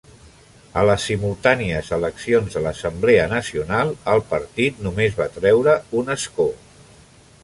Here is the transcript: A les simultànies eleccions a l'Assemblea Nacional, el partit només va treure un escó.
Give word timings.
A 0.79 0.85
les 0.89 1.03
simultànies 1.09 1.91
eleccions 1.97 2.57
a 2.57 2.63
l'Assemblea 2.67 3.27
Nacional, 3.35 3.93
el 4.15 4.23
partit 4.31 4.81
només 4.87 5.21
va 5.23 5.29
treure 5.37 5.77
un 6.03 6.11
escó. 6.19 6.49